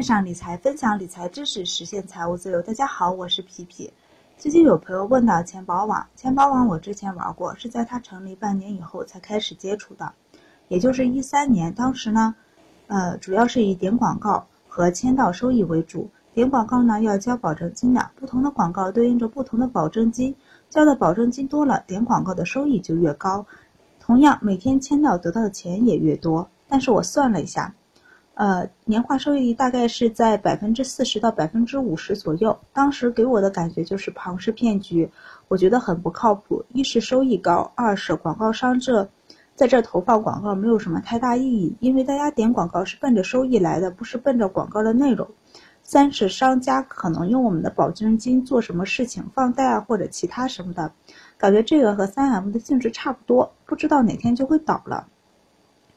[0.00, 2.62] 线上理财，分享理财知识，实现财务自由。
[2.62, 3.92] 大家好，我是皮皮。
[4.38, 10.10] 最近有朋友问到钱宝网，钱宝网我之前玩过，是在它成立半年以后才开始接触的，
[10.68, 11.70] 也就是一三年。
[11.74, 12.34] 当时呢，
[12.86, 16.08] 呃，主要是以点广告和签到收益为主。
[16.32, 20.34] 点广告呢要交保证金的，不同的广告对应着不同的保证金，
[20.70, 23.44] 交的保证金多了，点广告的收益就越高。
[24.00, 26.48] 同样，每天签到得到的钱也越多。
[26.66, 27.74] 但是我算了一下。
[28.34, 32.58] 呃，年化收益率大概是在百分之四十到百分之五十左右。
[32.72, 35.10] 当时给我的感觉就是庞氏骗局，
[35.48, 36.64] 我觉得很不靠谱。
[36.72, 39.10] 一是收益高，二是广告商这
[39.54, 45.28] 在这投放广告没有什么太大意义，因为大家点广告是奔着收益来的，不是奔着广告的内容。
[45.82, 50.92] 三是商家可能用我们的保证金做什么事情，放贷啊或者其他什么的，
[51.36, 55.08] 感觉这个和三 M 的性质差不多，不知道哪天就会倒了。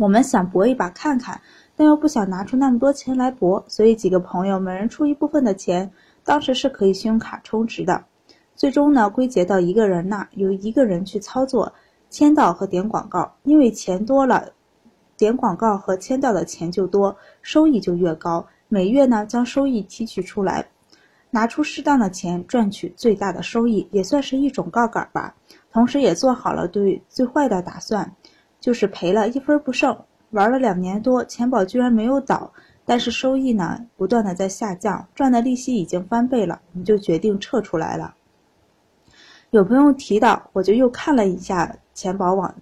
[0.00, 1.40] 我们想搏一把看看。
[1.76, 5.90] 但又不想拿出那么多钱来搏，所以几个朋友每人出一部分的钱，
[6.24, 8.04] 当时是可以信用卡充值的。
[8.54, 11.72] 最终呢，归结到一个人那，由一个人去操作
[12.10, 14.52] 签到和点广告，因为钱多了，
[15.16, 18.46] 点广告和签到的钱就多，收益就越高。
[18.68, 20.68] 每月呢，将收益提取出来，
[21.30, 25.34] 拿出适当的钱赚取最大的收益，也算是一种杠杆吧。
[25.72, 28.14] 同时也做好了对最坏的打算，
[28.60, 29.96] 就是赔了一分不剩。
[30.30, 32.52] 玩了两年多，钱宝居然没有倒，
[32.84, 38.14] 但是收益呢不断的在下降，赚的利息已经翻倍了，我们就决定撤出来了。
[39.50, 42.54] 有朋友提到，我就又看了一下钱宝网，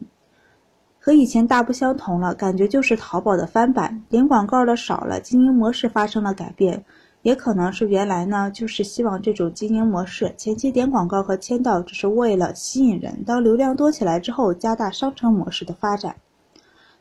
[0.98, 6.82] 和以前大不相同了，感觉就是淘宝的翻版，点广告的少了，经营模式发生了改变，
[7.28, 16.16] 也可能是原来呢就是希望这种经营模式，前期点广告和签到只是为了吸引人，当流量多起来之后，加大商城模式的发展。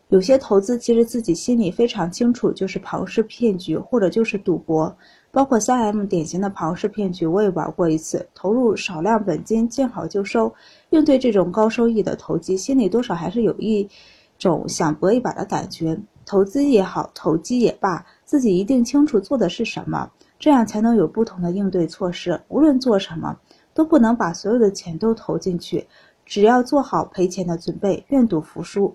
[0.10, 4.94] 有些投资其实自己心里非常清楚，就是庞氏骗局或者就是赌博，
[5.32, 10.54] 包括三 M 典型的庞氏骗局，我也玩过一次，投入少量本金，见好就收。
[10.90, 13.90] 应对这种高收益的投机，心里多少还是有一
[14.38, 16.00] 种想搏一把的感觉。
[16.26, 22.42] 投资也好，投机也罢，自己一定清楚做的是什么，这样才能有不同的应对措施。
[22.50, 23.38] 无论做什么，
[23.74, 25.88] 都不能把所有的钱都投进去，
[26.26, 28.94] 只要做好赔钱的准备，愿赌服输。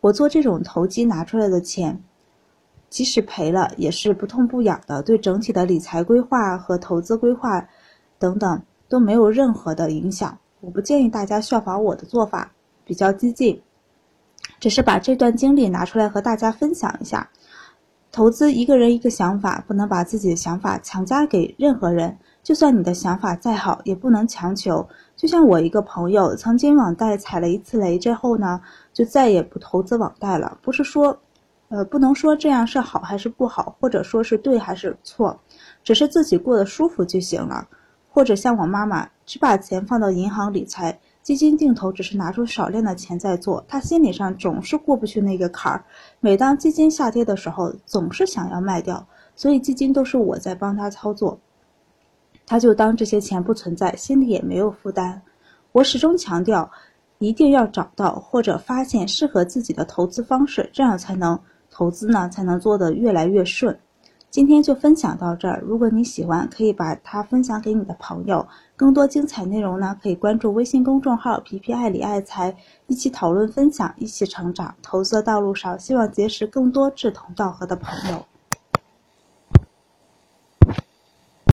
[0.00, 2.00] 我做这种投机拿出来的钱，
[2.88, 7.66] 即使赔了也是不痛不痒的，对整体的理财规划和投资规划
[8.18, 10.38] 等等都没有任何的影响。
[10.60, 12.52] 我不建议大家效仿我的做法，
[12.84, 13.60] 比较激进，
[14.64, 17.28] 只是把这段经历拿出来和大家分享一下。
[18.10, 22.16] 投资一个人一个想法，不能把自己的想法强加给任何人。
[22.42, 24.88] 就算你的想法再好，也不能强求。
[25.16, 28.58] 就像我一个朋友，曾经网贷踩了一次雷之后呢，
[28.94, 30.56] 就再也不投资网贷了。
[30.62, 31.14] 不是说，
[31.68, 35.38] 呃，不能说这样是好还是不好，或者说是对还是错，
[35.82, 37.68] 只是自己过得舒服就行了。
[38.08, 45.82] 或者像我妈妈，只把钱放到银行理财，基金定投只是拿出少量的钱在做，他心理上总是过不去那个坎儿。
[46.20, 51.40] 每当基金下跌的时候，总是想要卖掉，所以基金都是我在帮他操作。
[52.44, 55.22] 他就当这些钱不存在，心里也没有负担。
[55.72, 56.70] 我始终强调，
[57.16, 63.78] 一定要找到或者发现适合自己的投资方式，这样才能投资呢，才能做得越来越顺。
[64.34, 68.44] 今天就分享到这儿，如果你喜欢，可以把它分享给你的朋友。
[68.74, 72.52] 更多精彩内容呢，可以关注微信公众号“皮皮爱理爱财”，
[72.88, 74.74] 一起讨论分享，一起成长。
[74.82, 78.26] 投资的道路上，希望结识更多志同道合的朋友。